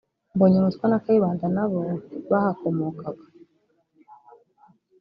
Mbonyumutwa 0.35 0.85
na 0.87 0.97
Kayibanda 1.03 1.45
nabo 1.55 1.81
bahakomokaga 2.31 3.25